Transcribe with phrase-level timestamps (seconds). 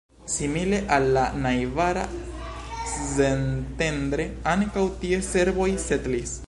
[0.35, 2.05] Simile al la najbara
[3.11, 4.27] Szentendre,
[4.57, 6.35] ankaŭ tie serboj setlis.